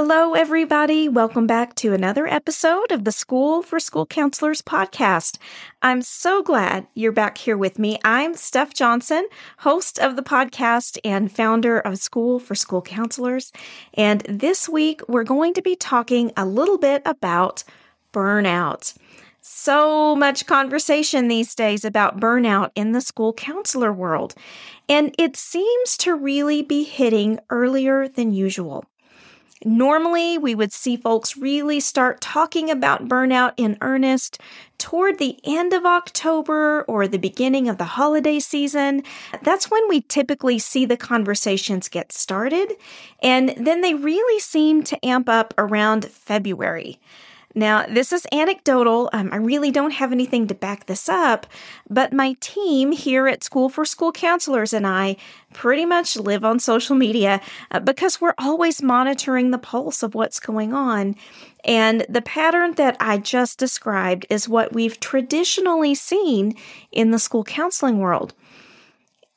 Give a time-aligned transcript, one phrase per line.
[0.00, 1.08] Hello, everybody.
[1.08, 5.38] Welcome back to another episode of the School for School Counselors podcast.
[5.82, 7.98] I'm so glad you're back here with me.
[8.04, 9.26] I'm Steph Johnson,
[9.58, 13.50] host of the podcast and founder of School for School Counselors.
[13.94, 17.64] And this week, we're going to be talking a little bit about
[18.12, 18.96] burnout.
[19.40, 24.36] So much conversation these days about burnout in the school counselor world,
[24.88, 28.84] and it seems to really be hitting earlier than usual.
[29.64, 34.40] Normally, we would see folks really start talking about burnout in earnest
[34.78, 39.02] toward the end of October or the beginning of the holiday season.
[39.42, 42.74] That's when we typically see the conversations get started,
[43.20, 47.00] and then they really seem to amp up around February.
[47.58, 49.10] Now, this is anecdotal.
[49.12, 51.44] Um, I really don't have anything to back this up,
[51.90, 55.16] but my team here at School for School Counselors and I
[55.52, 57.40] pretty much live on social media
[57.72, 61.16] uh, because we're always monitoring the pulse of what's going on.
[61.64, 66.54] And the pattern that I just described is what we've traditionally seen
[66.92, 68.34] in the school counseling world.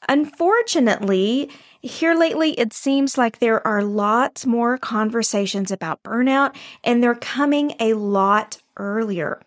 [0.08, 1.50] Unfortunately,
[1.82, 7.74] here lately, it seems like there are lots more conversations about burnout, and they're coming
[7.80, 9.42] a lot earlier.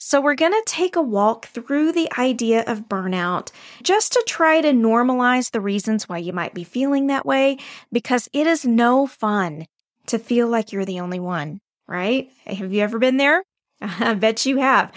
[0.00, 3.50] So, we're going to take a walk through the idea of burnout
[3.82, 7.58] just to try to normalize the reasons why you might be feeling that way,
[7.92, 9.66] because it is no fun
[10.06, 12.30] to feel like you're the only one, right?
[12.46, 13.42] Have you ever been there?
[13.80, 14.92] I bet you have.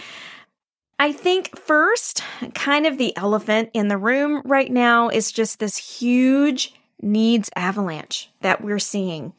[1.01, 5.75] I think first, kind of the elephant in the room right now is just this
[5.75, 9.33] huge needs avalanche that we're seeing.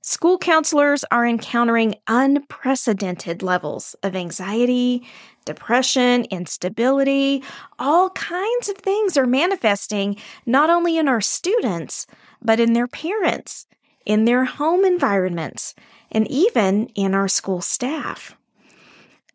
[0.00, 5.06] School counselors are encountering unprecedented levels of anxiety,
[5.44, 7.44] depression, instability.
[7.78, 12.08] All kinds of things are manifesting not only in our students,
[12.42, 13.68] but in their parents,
[14.04, 15.76] in their home environments,
[16.10, 18.36] and even in our school staff.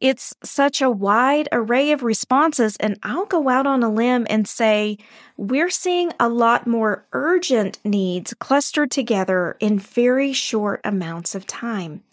[0.01, 4.47] It's such a wide array of responses, and I'll go out on a limb and
[4.47, 4.97] say
[5.35, 12.03] we're seeing a lot more urgent needs clustered together in very short amounts of time.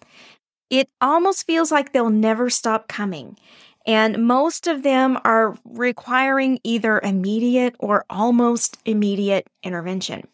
[0.69, 3.37] It almost feels like they'll never stop coming.
[3.87, 10.27] And most of them are requiring either immediate or almost immediate intervention.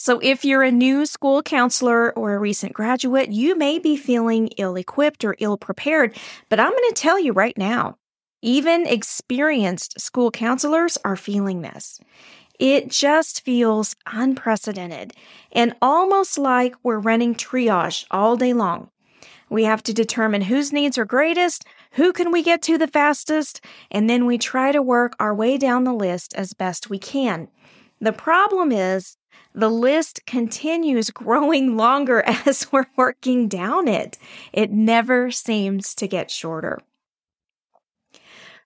[0.00, 4.46] So, if you're a new school counselor or a recent graduate, you may be feeling
[4.56, 6.16] ill equipped or ill prepared.
[6.48, 7.98] But I'm going to tell you right now,
[8.40, 11.98] even experienced school counselors are feeling this.
[12.60, 15.14] It just feels unprecedented
[15.50, 18.90] and almost like we're running triage all day long.
[19.50, 23.60] We have to determine whose needs are greatest, who can we get to the fastest,
[23.90, 27.48] and then we try to work our way down the list as best we can.
[28.00, 29.16] The problem is
[29.54, 34.18] the list continues growing longer as we're working down it.
[34.52, 36.78] It never seems to get shorter.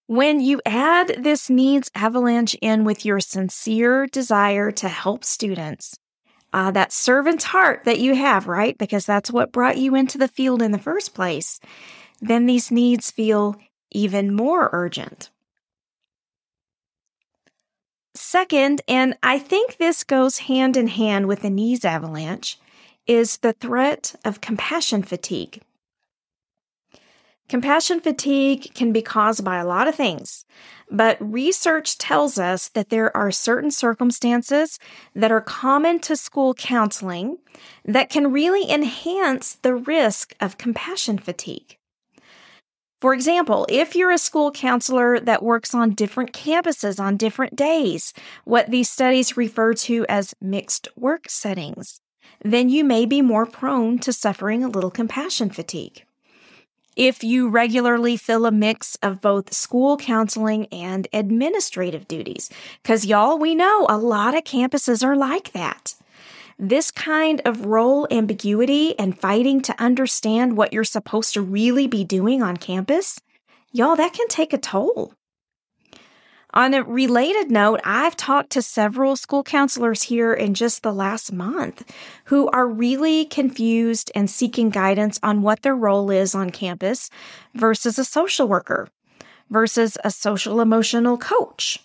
[0.06, 5.96] When you add this needs avalanche in with your sincere desire to help students,
[6.52, 8.76] uh, that servant's heart that you have, right?
[8.76, 11.60] Because that's what brought you into the field in the first place,
[12.20, 13.56] then these needs feel
[13.90, 15.30] even more urgent.
[18.32, 22.58] Second, and I think this goes hand in hand with the needs avalanche,
[23.06, 25.60] is the threat of compassion fatigue.
[27.50, 30.46] Compassion fatigue can be caused by a lot of things,
[30.90, 34.78] but research tells us that there are certain circumstances
[35.14, 37.36] that are common to school counseling
[37.84, 41.76] that can really enhance the risk of compassion fatigue.
[43.02, 48.14] For example, if you're a school counselor that works on different campuses on different days,
[48.44, 52.00] what these studies refer to as mixed work settings,
[52.44, 56.04] then you may be more prone to suffering a little compassion fatigue.
[56.94, 62.50] If you regularly fill a mix of both school counseling and administrative duties,
[62.84, 65.96] because y'all, we know a lot of campuses are like that.
[66.64, 72.04] This kind of role ambiguity and fighting to understand what you're supposed to really be
[72.04, 73.18] doing on campus,
[73.72, 75.12] y'all, that can take a toll.
[76.54, 81.32] On a related note, I've talked to several school counselors here in just the last
[81.32, 81.82] month
[82.26, 87.10] who are really confused and seeking guidance on what their role is on campus
[87.56, 88.86] versus a social worker,
[89.50, 91.80] versus a social emotional coach,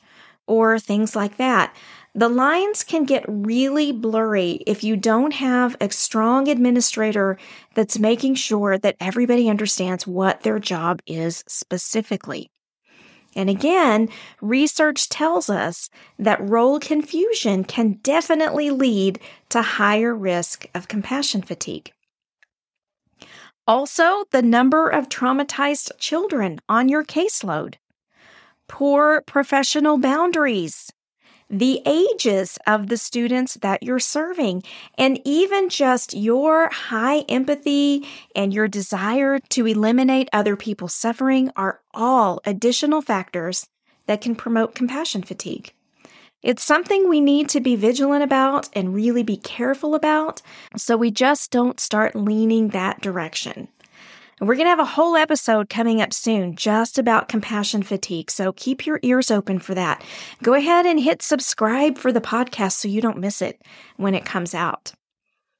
[0.45, 1.75] or things like that.
[2.17, 7.37] The lines can get really blurry if you don't have a strong administrator
[7.75, 12.49] that's making sure that everybody understands what their job is specifically.
[13.35, 14.09] And again,
[14.41, 19.19] research tells us that role confusion can definitely lead
[19.49, 21.91] to higher risk of compassion fatigue.
[23.67, 27.75] Also, the number of traumatized children on your caseload,
[28.67, 30.91] poor professional boundaries,
[31.49, 34.63] the ages of the students that you're serving,
[34.97, 38.05] and even just your high empathy
[38.35, 43.67] and your desire to eliminate other people's suffering are all additional factors
[44.07, 45.73] that can promote compassion fatigue.
[46.43, 50.41] It's something we need to be vigilant about and really be careful about
[50.75, 53.67] so we just don't start leaning that direction.
[54.39, 58.29] And we're going to have a whole episode coming up soon just about compassion fatigue.
[58.29, 60.03] So keep your ears open for that.
[60.43, 63.61] Go ahead and hit subscribe for the podcast so you don't miss it
[63.95, 64.93] when it comes out.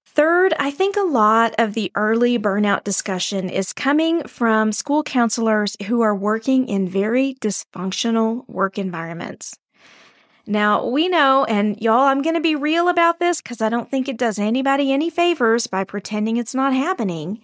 [0.05, 5.77] Third, I think a lot of the early burnout discussion is coming from school counselors
[5.85, 9.55] who are working in very dysfunctional work environments.
[10.47, 13.91] Now, we know, and y'all, I'm going to be real about this because I don't
[13.91, 17.41] think it does anybody any favors by pretending it's not happening.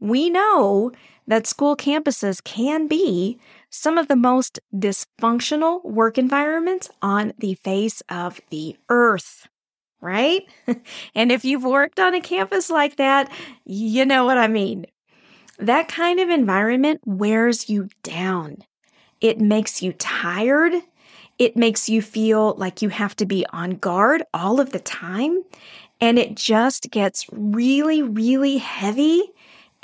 [0.00, 0.92] We know
[1.26, 3.38] that school campuses can be
[3.70, 9.48] some of the most dysfunctional work environments on the face of the earth,
[10.00, 10.42] right?
[11.14, 13.30] and if you've worked on a campus like that,
[13.64, 14.86] you know what I mean.
[15.58, 18.58] That kind of environment wears you down.
[19.20, 20.74] It makes you tired.
[21.38, 25.42] It makes you feel like you have to be on guard all of the time.
[26.00, 29.32] And it just gets really, really heavy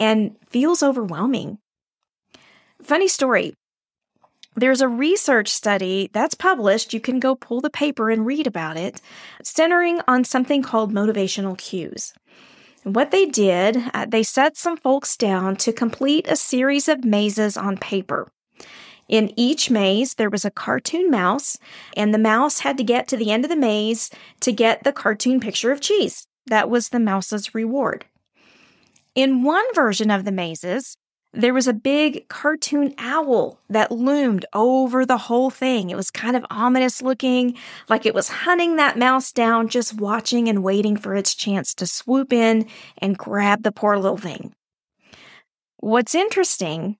[0.02, 1.58] and feels overwhelming.
[2.82, 3.54] Funny story.
[4.56, 6.92] There's a research study that's published.
[6.92, 9.00] You can go pull the paper and read about it,
[9.44, 12.12] centering on something called motivational cues.
[12.82, 17.56] What they did, uh, they set some folks down to complete a series of mazes
[17.56, 18.28] on paper.
[19.08, 21.56] In each maze, there was a cartoon mouse,
[21.96, 24.10] and the mouse had to get to the end of the maze
[24.40, 26.26] to get the cartoon picture of cheese.
[26.46, 28.04] That was the mouse's reward.
[29.14, 30.96] In one version of the mazes,
[31.34, 35.90] there was a big cartoon owl that loomed over the whole thing.
[35.90, 37.56] It was kind of ominous looking,
[37.90, 41.86] like it was hunting that mouse down, just watching and waiting for its chance to
[41.86, 42.66] swoop in
[42.98, 44.54] and grab the poor little thing.
[45.76, 46.96] What's interesting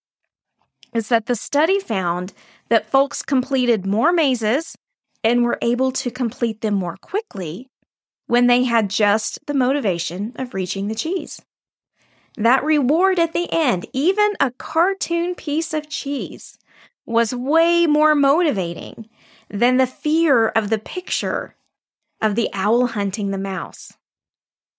[0.94, 2.34] is that the study found
[2.68, 4.76] that folks completed more mazes
[5.24, 7.68] and were able to complete them more quickly
[8.26, 11.40] when they had just the motivation of reaching the cheese.
[12.36, 16.58] That reward at the end, even a cartoon piece of cheese,
[17.04, 19.08] was way more motivating
[19.50, 21.54] than the fear of the picture
[22.22, 23.92] of the owl hunting the mouse.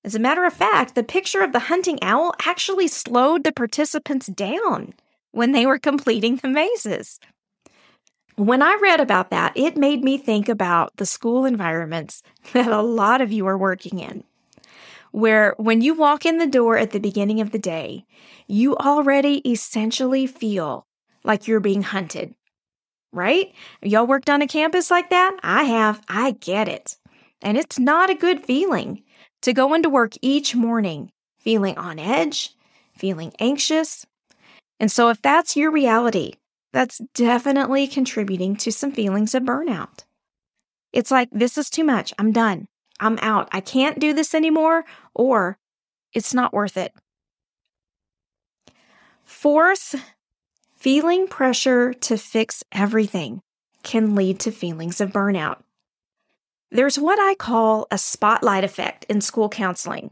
[0.03, 4.27] As a matter of fact, the picture of the hunting owl actually slowed the participants
[4.27, 4.93] down
[5.31, 7.19] when they were completing the mazes.
[8.35, 12.23] When I read about that, it made me think about the school environments
[12.53, 14.23] that a lot of you are working in
[15.13, 18.03] where when you walk in the door at the beginning of the day,
[18.47, 20.85] you already essentially feel
[21.23, 22.33] like you're being hunted,
[23.11, 23.53] right?
[23.83, 25.37] Y'all worked on a campus like that?
[25.43, 26.01] I have.
[26.09, 26.97] I get it.
[27.43, 29.03] And it's not a good feeling
[29.43, 32.55] to go into work each morning feeling on edge,
[32.97, 34.05] feeling anxious.
[34.79, 36.33] And so, if that's your reality,
[36.71, 40.05] that's definitely contributing to some feelings of burnout.
[40.91, 42.13] It's like, this is too much.
[42.17, 42.67] I'm done.
[42.99, 43.49] I'm out.
[43.51, 45.57] I can't do this anymore, or
[46.13, 46.93] it's not worth it.
[49.23, 49.95] Fourth,
[50.75, 53.41] feeling pressure to fix everything
[53.83, 55.59] can lead to feelings of burnout.
[56.71, 60.11] There's what I call a spotlight effect in school counseling.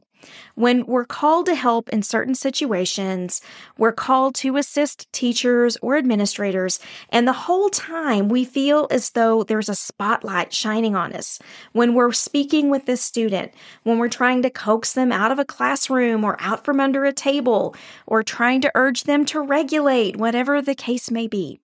[0.56, 3.42] When we're called to help in certain situations,
[3.78, 9.44] we're called to assist teachers or administrators, and the whole time we feel as though
[9.44, 11.40] there's a spotlight shining on us.
[11.72, 13.52] When we're speaking with this student,
[13.84, 17.14] when we're trying to coax them out of a classroom or out from under a
[17.14, 17.76] table,
[18.06, 21.60] or trying to urge them to regulate, whatever the case may be.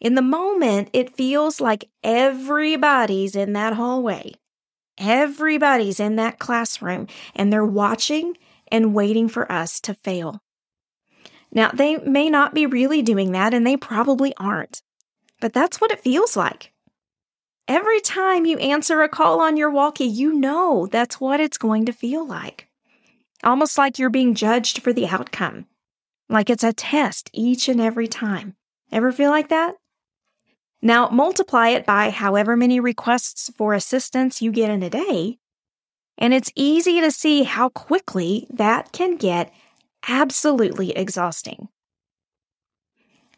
[0.00, 4.34] In the moment, it feels like everybody's in that hallway
[4.98, 8.36] Everybody's in that classroom and they're watching
[8.70, 10.42] and waiting for us to fail.
[11.52, 14.82] Now, they may not be really doing that and they probably aren't,
[15.40, 16.72] but that's what it feels like.
[17.66, 21.86] Every time you answer a call on your walkie, you know that's what it's going
[21.86, 22.68] to feel like.
[23.44, 25.66] Almost like you're being judged for the outcome,
[26.28, 28.56] like it's a test each and every time.
[28.90, 29.74] Ever feel like that?
[30.80, 35.38] Now, multiply it by however many requests for assistance you get in a day,
[36.16, 39.52] and it's easy to see how quickly that can get
[40.08, 41.68] absolutely exhausting.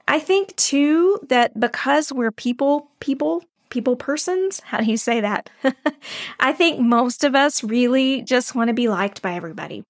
[0.06, 5.50] I think too that because we're people, people, people persons, how do you say that?
[6.40, 9.85] I think most of us really just want to be liked by everybody.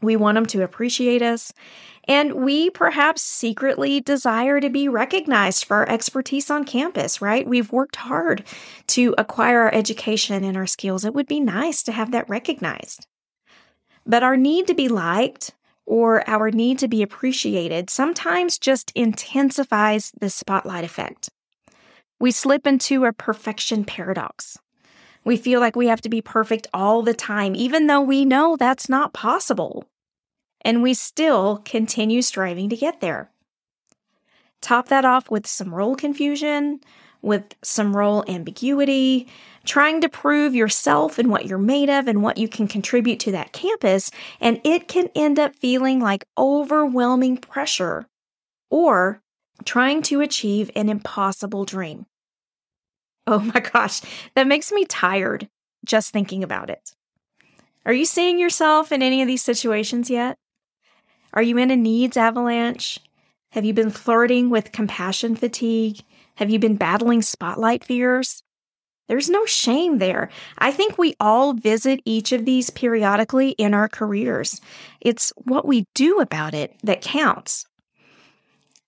[0.00, 1.52] We want them to appreciate us.
[2.08, 7.46] And we perhaps secretly desire to be recognized for our expertise on campus, right?
[7.46, 8.44] We've worked hard
[8.88, 11.04] to acquire our education and our skills.
[11.04, 13.06] It would be nice to have that recognized.
[14.06, 15.52] But our need to be liked
[15.84, 21.28] or our need to be appreciated sometimes just intensifies the spotlight effect.
[22.18, 24.58] We slip into a perfection paradox.
[25.24, 28.56] We feel like we have to be perfect all the time, even though we know
[28.56, 29.84] that's not possible.
[30.62, 33.30] And we still continue striving to get there.
[34.60, 36.80] Top that off with some role confusion,
[37.22, 39.28] with some role ambiguity,
[39.64, 43.32] trying to prove yourself and what you're made of and what you can contribute to
[43.32, 44.10] that campus,
[44.40, 48.06] and it can end up feeling like overwhelming pressure
[48.70, 49.20] or
[49.64, 52.06] trying to achieve an impossible dream.
[53.26, 54.00] Oh my gosh,
[54.34, 55.48] that makes me tired
[55.84, 56.92] just thinking about it.
[57.84, 60.38] Are you seeing yourself in any of these situations yet?
[61.32, 62.98] Are you in a needs avalanche?
[63.52, 66.00] Have you been flirting with compassion fatigue?
[66.36, 68.42] Have you been battling spotlight fears?
[69.08, 70.28] There's no shame there.
[70.58, 74.60] I think we all visit each of these periodically in our careers.
[75.00, 77.64] It's what we do about it that counts.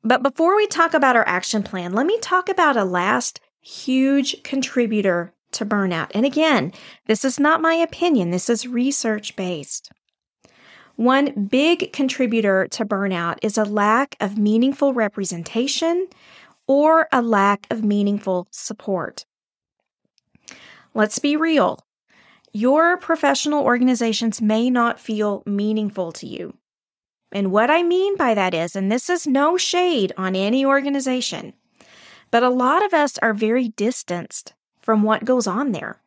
[0.04, 4.42] But before we talk about our action plan, let me talk about a last huge
[4.42, 6.10] contributor to burnout.
[6.14, 6.72] And again,
[7.06, 9.90] this is not my opinion, this is research based.
[11.00, 16.08] One big contributor to burnout is a lack of meaningful representation
[16.66, 19.24] or a lack of meaningful support.
[20.92, 21.78] Let's be real.
[22.52, 26.58] Your professional organizations may not feel meaningful to you.
[27.32, 31.54] And what I mean by that is, and this is no shade on any organization,
[32.30, 34.52] but a lot of us are very distanced
[34.82, 36.02] from what goes on there.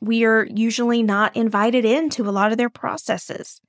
[0.00, 3.60] We are usually not invited into a lot of their processes.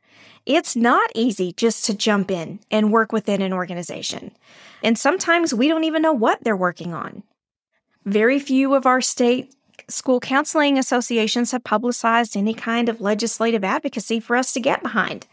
[0.46, 4.32] It's not easy just to jump in and work within an organization.
[4.84, 7.24] And sometimes we don't even know what they're working on.
[8.06, 9.54] Very few of our state
[9.90, 15.26] school counseling associations have publicized any kind of legislative advocacy for us to get behind.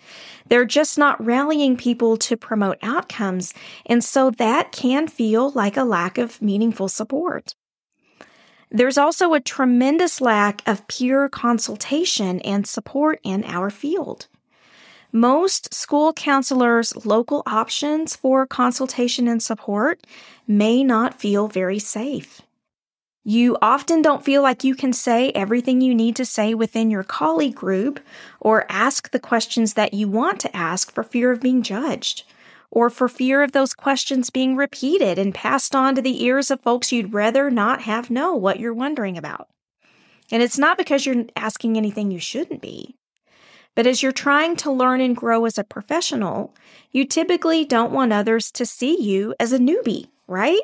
[0.48, 3.54] They're just not rallying people to promote outcomes,
[3.86, 7.54] and so that can feel like a lack of meaningful support.
[8.70, 14.26] There's also a tremendous lack of peer consultation and support in our field.
[15.16, 20.04] Most school counselors' local options for consultation and support
[20.48, 22.42] may not feel very safe.
[23.22, 27.04] You often don't feel like you can say everything you need to say within your
[27.04, 28.00] colleague group
[28.40, 32.24] or ask the questions that you want to ask for fear of being judged
[32.72, 36.60] or for fear of those questions being repeated and passed on to the ears of
[36.60, 39.48] folks you'd rather not have know what you're wondering about.
[40.32, 42.93] And it's not because you're asking anything you shouldn't be.
[43.74, 46.54] But as you're trying to learn and grow as a professional,
[46.92, 50.60] you typically don't want others to see you as a newbie, right?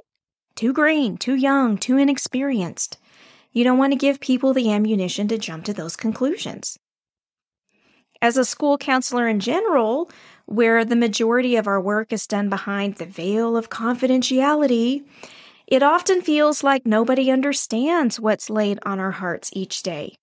[0.54, 2.98] Too green, too young, too inexperienced.
[3.52, 6.78] You don't want to give people the ammunition to jump to those conclusions.
[8.22, 10.10] As a school counselor in general,
[10.46, 15.04] where the majority of our work is done behind the veil of confidentiality,
[15.66, 20.16] it often feels like nobody understands what's laid on our hearts each day.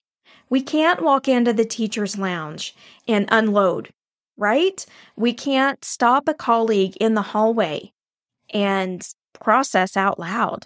[0.49, 2.75] We can't walk into the teacher's lounge
[3.07, 3.89] and unload,
[4.37, 4.85] right?
[5.15, 7.91] We can't stop a colleague in the hallway
[8.53, 10.65] and process out loud.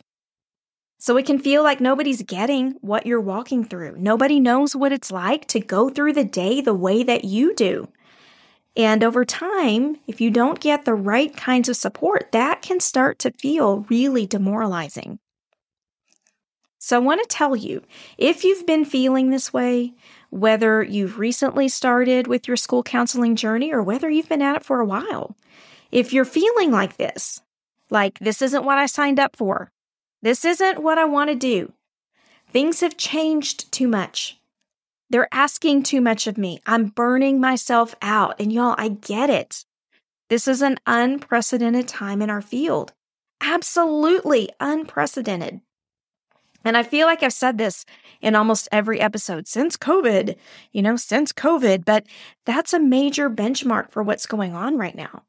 [1.00, 3.96] So it can feel like nobody's getting what you're walking through.
[3.98, 7.88] Nobody knows what it's like to go through the day the way that you do.
[8.78, 13.18] And over time, if you don't get the right kinds of support, that can start
[13.20, 15.20] to feel really demoralizing.
[16.84, 17.84] So I want to tell you
[18.18, 19.94] if you've been feeling this way,
[20.32, 24.66] whether you've recently started with your school counseling journey or whether you've been at it
[24.66, 25.38] for a while,
[25.92, 27.40] if you're feeling like this,
[27.92, 29.72] like, this isn't what I signed up for.
[30.24, 31.72] This isn't what I want to do.
[32.52, 34.40] Things have changed too much.
[35.12, 36.62] They're asking too much of me.
[36.66, 38.40] I'm burning myself out.
[38.40, 39.66] And y'all, I get it.
[40.30, 42.94] This is an unprecedented time in our field.
[43.40, 45.62] Absolutely unprecedented.
[46.64, 47.86] And I feel like I've said this
[48.22, 50.36] in almost every episode since COVID,
[50.72, 52.06] you know, since COVID, but
[52.46, 55.24] that's a major benchmark for what's going on right now.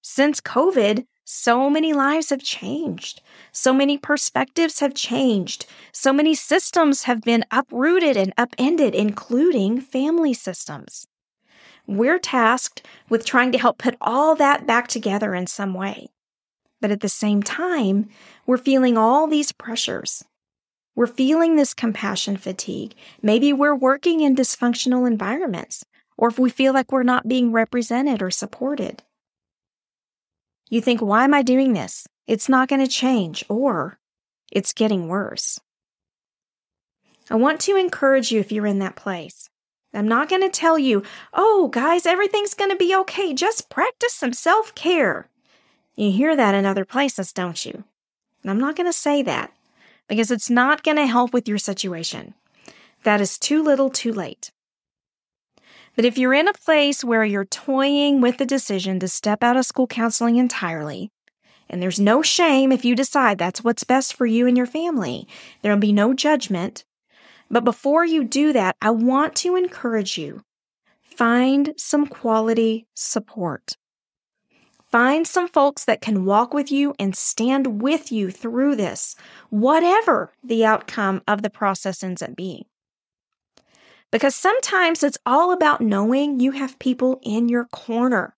[0.00, 3.20] Since COVID, so many lives have changed.
[3.52, 5.66] So many perspectives have changed.
[5.92, 11.06] So many systems have been uprooted and upended, including family systems.
[11.86, 16.08] We're tasked with trying to help put all that back together in some way.
[16.80, 18.08] But at the same time,
[18.46, 20.24] we're feeling all these pressures.
[20.98, 22.92] We're feeling this compassion fatigue.
[23.22, 25.84] Maybe we're working in dysfunctional environments,
[26.16, 29.04] or if we feel like we're not being represented or supported.
[30.68, 32.08] You think, why am I doing this?
[32.26, 34.00] It's not going to change, or
[34.50, 35.60] it's getting worse.
[37.30, 39.48] I want to encourage you if you're in that place.
[39.94, 43.34] I'm not going to tell you, oh, guys, everything's going to be okay.
[43.34, 45.28] Just practice some self care.
[45.94, 47.84] You hear that in other places, don't you?
[48.44, 49.52] I'm not going to say that
[50.08, 52.34] because it's not going to help with your situation.
[53.04, 54.50] That is too little too late.
[55.94, 59.56] But if you're in a place where you're toying with the decision to step out
[59.56, 61.10] of school counseling entirely,
[61.68, 65.28] and there's no shame if you decide that's what's best for you and your family,
[65.60, 66.84] there'll be no judgment.
[67.50, 70.42] But before you do that, I want to encourage you
[71.02, 73.76] find some quality support.
[74.98, 79.14] Find some folks that can walk with you and stand with you through this,
[79.48, 82.64] whatever the outcome of the process ends up being.
[84.10, 88.34] Because sometimes it's all about knowing you have people in your corner.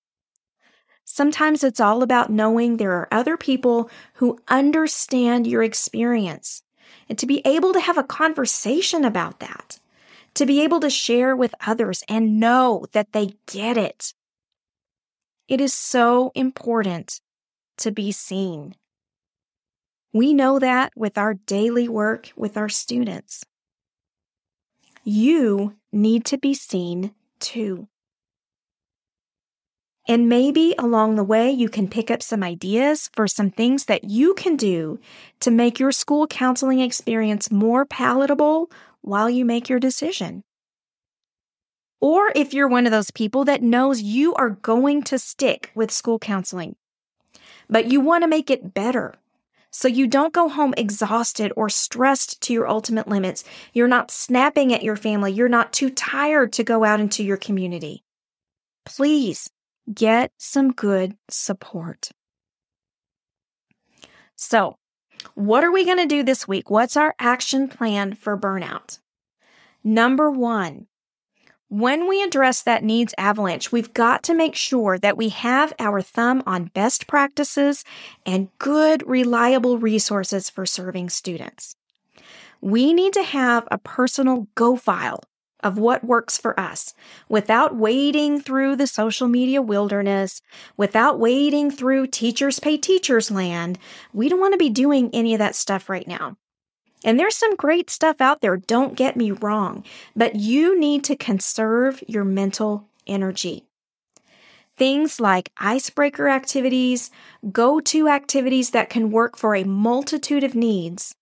[1.06, 6.62] Sometimes it's all about knowing there are other people who understand your experience
[7.08, 9.80] and to be able to have a conversation about that,
[10.34, 14.12] to be able to share with others and know that they get it.
[15.50, 17.20] It is so important
[17.78, 18.76] to be seen.
[20.12, 23.44] We know that with our daily work with our students.
[25.02, 27.88] You need to be seen too.
[30.06, 34.04] And maybe along the way, you can pick up some ideas for some things that
[34.04, 35.00] you can do
[35.40, 40.44] to make your school counseling experience more palatable while you make your decision.
[42.00, 45.90] Or if you're one of those people that knows you are going to stick with
[45.90, 46.76] school counseling,
[47.68, 49.14] but you want to make it better.
[49.70, 53.44] So you don't go home exhausted or stressed to your ultimate limits.
[53.72, 55.32] You're not snapping at your family.
[55.32, 58.02] You're not too tired to go out into your community.
[58.84, 59.48] Please
[59.92, 62.10] get some good support.
[64.34, 64.76] So,
[65.34, 66.70] what are we going to do this week?
[66.70, 68.98] What's our action plan for burnout?
[69.84, 70.86] Number one,
[71.70, 76.02] when we address that needs avalanche, we've got to make sure that we have our
[76.02, 77.84] thumb on best practices
[78.26, 81.76] and good, reliable resources for serving students.
[82.60, 85.22] We need to have a personal go file
[85.62, 86.92] of what works for us
[87.28, 90.42] without wading through the social media wilderness,
[90.76, 93.78] without wading through teachers pay teachers land.
[94.12, 96.36] We don't want to be doing any of that stuff right now.
[97.04, 99.84] And there's some great stuff out there, don't get me wrong,
[100.14, 103.64] but you need to conserve your mental energy.
[104.76, 107.10] Things like icebreaker activities,
[107.52, 111.14] go to activities that can work for a multitude of needs,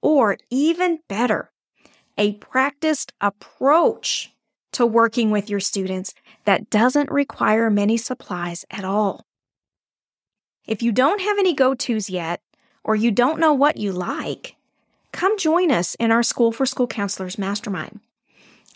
[0.00, 1.50] or even better,
[2.18, 4.32] a practiced approach
[4.72, 9.24] to working with your students that doesn't require many supplies at all.
[10.66, 12.40] If you don't have any go tos yet,
[12.82, 14.56] or you don't know what you like,
[15.14, 18.00] come join us in our School for School Counselors Mastermind.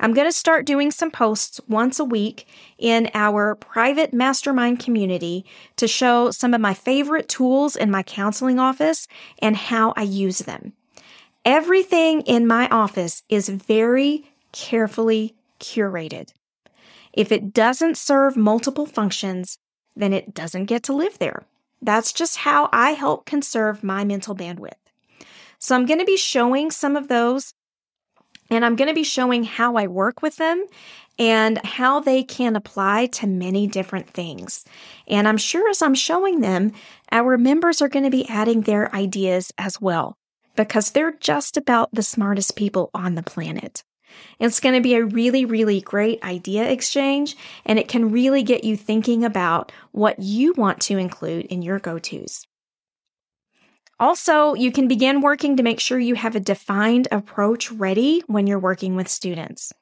[0.01, 2.47] I'm going to start doing some posts once a week
[2.79, 5.45] in our private mastermind community
[5.77, 9.09] to show some of my favorite tools in my counseling office
[9.41, 10.75] and how I use them.
[11.45, 16.33] Everything in my office is very carefully curated.
[17.13, 19.59] If it doesn't serve multiple functions,
[19.97, 21.43] then it doesn't get to live there.
[21.83, 24.78] That's just how I help conserve my mental bandwidth.
[25.59, 27.53] So I'm going to be showing some of those
[28.51, 30.67] and I'm going to be showing how I work with them
[31.19, 34.65] and how they can apply to many different things.
[35.07, 36.73] And I'm sure as I'm showing them,
[37.11, 40.17] our members are going to be adding their ideas as well
[40.57, 43.83] because they're just about the smartest people on the planet.
[44.41, 48.65] It's going to be a really, really great idea exchange, and it can really get
[48.65, 52.48] you thinking about what you want to include in your go tos.
[54.01, 58.47] Also, you can begin working to make sure you have a defined approach ready when
[58.47, 59.73] you're working with students.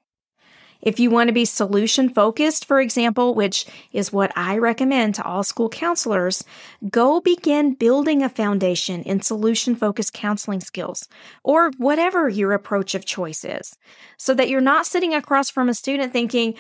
[0.81, 5.25] If you want to be solution focused, for example, which is what I recommend to
[5.25, 6.45] all school counselors,
[6.91, 11.09] go begin building a foundation in solution focused counseling skills
[11.43, 13.77] or whatever your approach of choice is
[14.17, 16.55] so that you're not sitting across from a student thinking,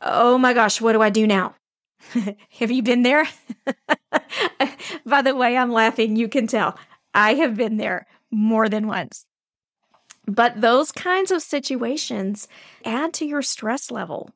[0.00, 1.54] Oh my gosh, what do I do now?
[2.58, 3.26] have you been there?
[5.06, 6.16] By the way, I'm laughing.
[6.16, 6.76] You can tell.
[7.14, 9.26] I have been there more than once.
[10.26, 12.46] But those kinds of situations
[12.84, 14.30] add to your stress level.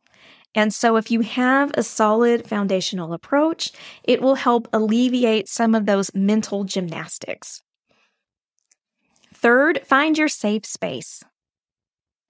[0.54, 5.84] And so, if you have a solid foundational approach, it will help alleviate some of
[5.84, 7.62] those mental gymnastics.
[9.34, 11.22] Third, find your safe space.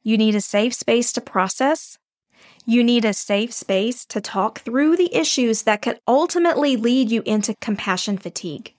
[0.03, 1.99] You need a safe space to process.
[2.65, 7.23] You need a safe space to talk through the issues that could ultimately lead you
[7.25, 8.76] into compassion fatigue.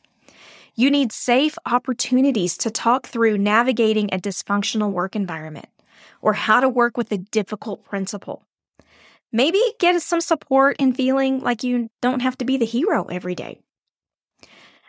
[0.80, 5.70] You need safe opportunities to talk through navigating a dysfunctional work environment
[6.22, 8.44] or how to work with a difficult principal.
[9.32, 13.34] Maybe get some support in feeling like you don't have to be the hero every
[13.34, 13.60] day.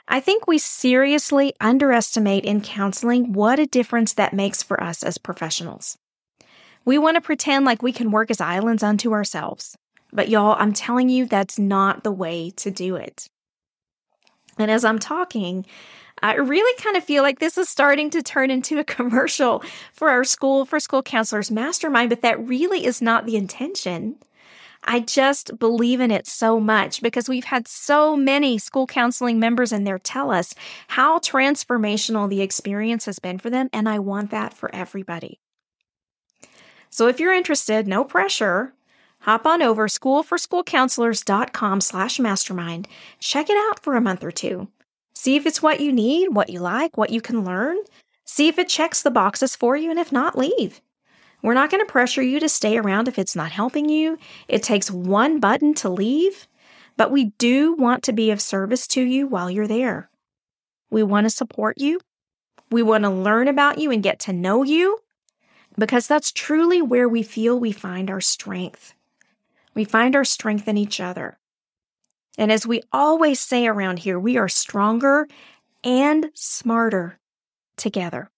[0.06, 5.16] I think we seriously underestimate in counseling what a difference that makes for us as
[5.16, 5.96] professionals.
[6.84, 9.74] We want to pretend like we can work as islands unto ourselves.
[10.12, 13.30] But y'all, I'm telling you, that's not the way to do it.
[14.58, 15.66] And as I'm talking,
[16.22, 20.10] I really kind of feel like this is starting to turn into a commercial for
[20.10, 24.16] our school for school counselors mastermind, but that really is not the intention.
[24.84, 29.72] I just believe in it so much because we've had so many school counseling members
[29.72, 30.54] in there tell us
[30.88, 33.68] how transformational the experience has been for them.
[33.72, 35.40] And I want that for everybody.
[36.90, 38.72] So if you're interested, no pressure.
[39.28, 42.88] Hop on over schoolforschoolcounselors.com slash mastermind.
[43.18, 44.68] Check it out for a month or two.
[45.12, 47.76] See if it's what you need, what you like, what you can learn.
[48.24, 50.80] See if it checks the boxes for you, and if not, leave.
[51.42, 54.16] We're not going to pressure you to stay around if it's not helping you.
[54.48, 56.48] It takes one button to leave,
[56.96, 60.08] but we do want to be of service to you while you're there.
[60.88, 62.00] We want to support you.
[62.70, 65.00] We want to learn about you and get to know you
[65.76, 68.94] because that's truly where we feel we find our strength.
[69.78, 71.38] We find our strength in each other.
[72.36, 75.28] And as we always say around here, we are stronger
[75.84, 77.20] and smarter
[77.76, 78.28] together.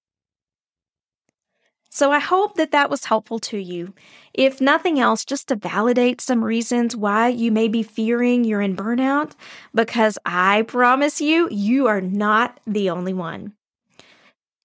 [1.89, 3.95] So I hope that that was helpful to you.
[4.35, 8.77] If nothing else, just to validate some reasons why you may be fearing you're in
[8.77, 9.33] burnout,
[9.75, 13.55] because I promise you, you are not the only one.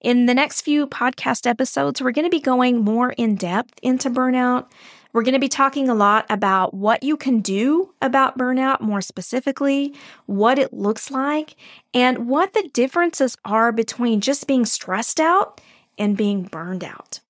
[0.02, 4.10] In the next few podcast episodes, we're going to be going more in depth into
[4.10, 4.68] burnout.
[5.16, 9.00] We're going to be talking a lot about what you can do about burnout more
[9.00, 11.56] specifically, what it looks like,
[11.94, 15.62] and what the differences are between just being stressed out
[15.98, 17.22] and being burned out.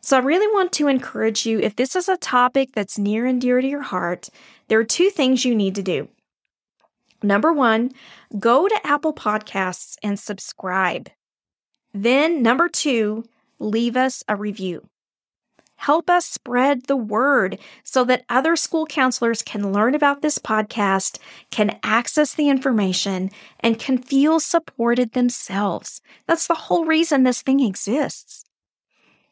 [0.00, 3.40] So, I really want to encourage you if this is a topic that's near and
[3.40, 4.28] dear to your heart,
[4.66, 6.08] there are two things you need to do.
[7.22, 7.92] Number one,
[8.36, 11.08] go to Apple Podcasts and subscribe.
[11.94, 13.26] Then, number two,
[13.60, 14.88] leave us a review.
[15.76, 21.18] Help us spread the word so that other school counselors can learn about this podcast,
[21.50, 26.00] can access the information, and can feel supported themselves.
[26.26, 28.44] That's the whole reason this thing exists.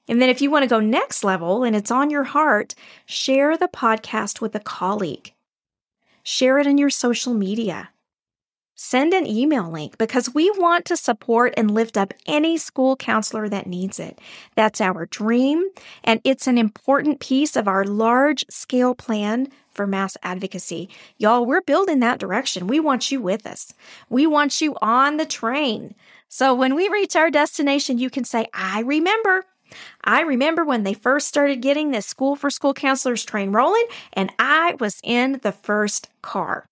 [0.06, 2.74] And then, if you want to go next level and it's on your heart,
[3.06, 5.32] share the podcast with a colleague.
[6.22, 7.88] Share it in your social media
[8.74, 13.48] send an email link because we want to support and lift up any school counselor
[13.48, 14.18] that needs it.
[14.54, 15.68] That's our dream,
[16.02, 20.88] and it's an important piece of our large scale plan for mass advocacy.
[21.18, 22.66] Y'all, we're building that direction.
[22.66, 23.72] We want you with us.
[24.08, 25.94] We want you on the train.
[26.28, 29.44] So when we reach our destination, you can say, I remember.
[30.04, 34.30] I remember when they first started getting this school for school counselors train rolling, and
[34.38, 36.66] I was in the first car.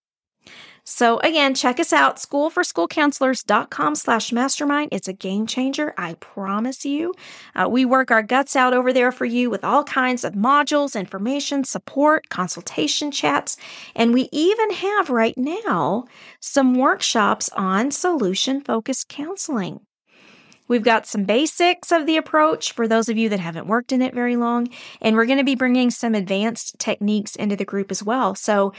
[0.85, 4.89] So again, check us out, schoolforschoolcounselors.com slash mastermind.
[4.91, 7.15] It's a game changer, I promise you.
[7.55, 10.99] Uh, we work our guts out over there for you with all kinds of modules,
[10.99, 13.57] information, support, consultation chats,
[13.95, 16.05] and we even have right now
[16.41, 19.81] some workshops on solution-focused counseling.
[20.67, 24.03] We've got some basics of the approach for those of you that haven't worked in
[24.03, 24.69] it very long,
[25.01, 28.35] and we're going to be bringing some advanced techniques into the group as well.
[28.35, 28.73] So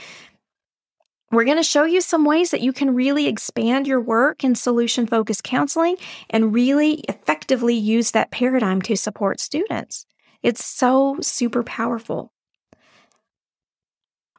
[1.34, 4.54] we're going to show you some ways that you can really expand your work in
[4.54, 5.96] solution focused counseling
[6.30, 10.06] and really effectively use that paradigm to support students.
[10.42, 12.30] It's so super powerful.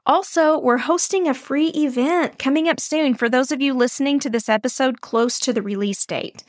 [0.05, 4.29] Also, we're hosting a free event coming up soon for those of you listening to
[4.29, 6.43] this episode close to the release date.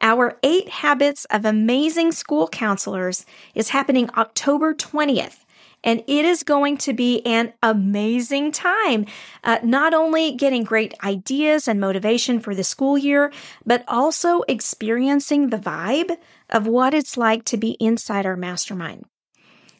[0.00, 5.43] Our Eight Habits of Amazing School Counselors is happening October 20th
[5.84, 9.06] and it is going to be an amazing time.
[9.44, 13.32] Uh, not only getting great ideas and motivation for the school year,
[13.64, 16.16] but also experiencing the vibe
[16.50, 19.04] of what it's like to be inside our mastermind.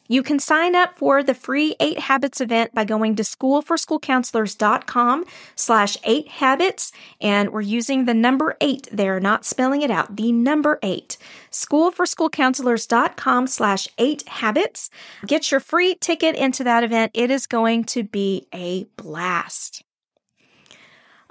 [0.07, 5.97] You can sign up for the free 8 Habits event by going to schoolforschoolcounselors.com slash
[6.03, 6.91] 8 habits.
[7.19, 10.15] And we're using the number 8 there, not spelling it out.
[10.15, 11.17] The number 8.
[11.51, 14.89] Schoolforschoolcounselors.com slash 8 habits.
[15.25, 17.11] Get your free ticket into that event.
[17.13, 19.83] It is going to be a blast.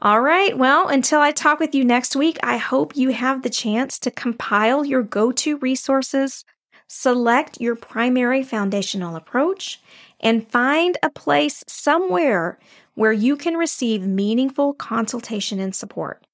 [0.00, 0.58] All right.
[0.58, 4.10] Well, until I talk with you next week, I hope you have the chance to
[4.10, 6.44] compile your go to resources,
[6.88, 9.80] select your primary foundational approach,
[10.20, 12.58] and find a place somewhere
[12.94, 16.24] where you can receive meaningful consultation and support.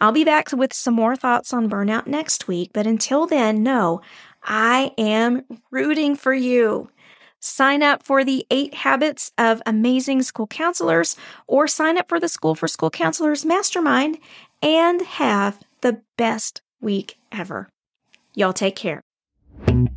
[0.00, 4.02] I'll be back with some more thoughts on burnout next week, but until then, know
[4.42, 6.90] I am rooting for you.
[7.40, 11.16] Sign up for the eight habits of amazing school counselors
[11.46, 14.18] or sign up for the School for School Counselors Mastermind
[14.62, 17.68] and have the best week ever.
[18.34, 19.00] Y'all take care.
[19.64, 19.95] Thank you.